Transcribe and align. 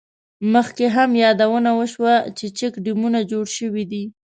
مخکې 0.53 0.85
هم 0.95 1.09
یادونه 1.23 1.71
وشوه، 1.79 2.15
چې 2.37 2.45
چیک 2.57 2.73
ډیمونه 2.85 3.19
جوړ 3.31 3.45
شوي 3.57 3.83
دي. 3.91 4.03